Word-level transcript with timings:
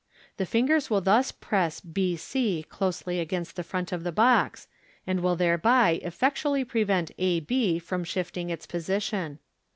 The 0.37 0.47
fin 0.47 0.65
gers 0.65 0.89
will 0.89 0.99
thus 1.01 1.31
press 1.31 1.79
b 1.79 2.15
c 2.17 2.65
closely 2.67 3.19
against 3.19 3.55
the 3.55 3.61
front 3.61 3.91
of 3.91 4.03
the 4.03 4.11
box, 4.11 4.67
and 5.05 5.19
will 5.19 5.35
there 5.35 5.59
by 5.59 5.99
effectually 6.01 6.65
prevent 6.65 7.11
a 7.19 7.41
b 7.41 7.77
from 7.77 8.03
shifting 8.03 8.49
its 8.49 8.65
position. 8.65 9.37